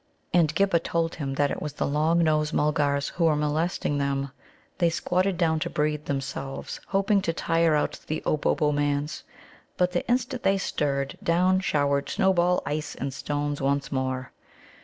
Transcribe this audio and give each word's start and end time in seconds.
And 0.33 0.55
Ghibba 0.55 0.79
told 0.79 1.13
him 1.13 1.35
that 1.35 1.51
it 1.51 1.61
was 1.61 1.73
the 1.73 1.85
Long 1.85 2.23
nose 2.23 2.51
mulgars 2.51 3.09
who 3.09 3.25
were 3.25 3.35
molesting 3.35 3.99
them. 3.99 4.31
They 4.79 4.89
squatted 4.89 5.37
down 5.37 5.59
to 5.59 5.69
breathe 5.69 6.05
themselves, 6.05 6.79
hoping 6.87 7.21
to 7.21 7.33
tire 7.33 7.75
out 7.75 7.99
the 8.07 8.23
Obobbomans. 8.25 9.21
But 9.77 9.91
the 9.91 10.07
instant 10.09 10.41
they 10.41 10.57
stirred, 10.57 11.19
down 11.21 11.59
showered 11.59 12.09
snowball, 12.09 12.63
ice, 12.65 12.95
and 12.95 13.13
stones 13.13 13.61
once 13.61 13.91
more. 13.91 14.31